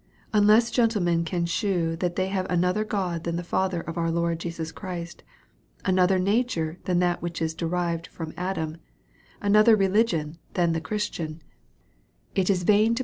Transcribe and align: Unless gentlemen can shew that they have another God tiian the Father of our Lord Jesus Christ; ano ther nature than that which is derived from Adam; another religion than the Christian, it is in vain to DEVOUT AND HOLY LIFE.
Unless 0.33 0.71
gentlemen 0.71 1.23
can 1.25 1.45
shew 1.45 1.95
that 1.97 2.15
they 2.15 2.29
have 2.29 2.49
another 2.49 2.83
God 2.83 3.23
tiian 3.23 3.35
the 3.35 3.43
Father 3.43 3.81
of 3.81 3.99
our 3.99 4.09
Lord 4.09 4.39
Jesus 4.39 4.71
Christ; 4.71 5.21
ano 5.85 6.07
ther 6.07 6.17
nature 6.17 6.79
than 6.85 6.97
that 6.97 7.21
which 7.21 7.39
is 7.39 7.53
derived 7.53 8.07
from 8.07 8.33
Adam; 8.35 8.77
another 9.43 9.75
religion 9.75 10.39
than 10.55 10.71
the 10.71 10.81
Christian, 10.81 11.43
it 12.33 12.49
is 12.49 12.61
in 12.61 12.65
vain 12.65 12.65
to 12.65 12.65
DEVOUT 12.65 12.79
AND 12.79 12.79
HOLY 12.79 12.89
LIFE. 12.95 12.99